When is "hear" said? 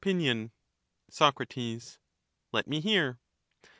2.79-3.19